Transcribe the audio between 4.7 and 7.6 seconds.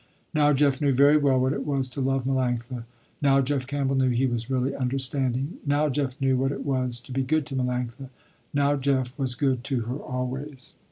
understanding. Now Jeff knew what it was to be good to